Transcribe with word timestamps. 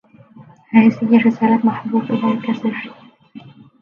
هذه 0.69 1.27
رسالة 1.27 1.65
محبوب 1.65 2.03
إليك 2.11 2.51
سرى 2.57 2.93